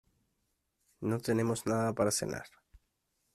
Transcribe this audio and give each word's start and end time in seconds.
No 1.09 1.19
tenemos 1.19 1.67
nada 1.67 1.93
para 1.93 2.15
cenar. 2.19 2.49